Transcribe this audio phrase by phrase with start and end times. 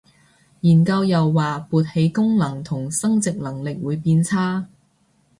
[0.61, 4.65] 研究又話勃起功能同生殖能力會變差